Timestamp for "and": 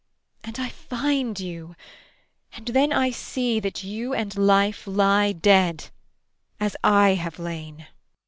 0.43-0.57, 2.53-2.69, 4.15-4.35